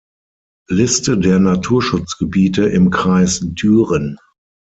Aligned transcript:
Liste 0.67 1.15
der 1.15 1.37
Naturschutzgebiete 1.37 2.63
im 2.65 2.89
Kreis 2.89 3.39
Düren 3.43 4.17